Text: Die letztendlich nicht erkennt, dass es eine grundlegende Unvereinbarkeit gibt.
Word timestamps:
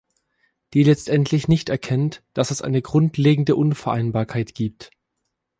Die 0.73 0.81
letztendlich 0.81 1.47
nicht 1.47 1.69
erkennt, 1.69 2.23
dass 2.33 2.49
es 2.49 2.63
eine 2.63 2.81
grundlegende 2.81 3.55
Unvereinbarkeit 3.55 4.55
gibt. 4.55 4.89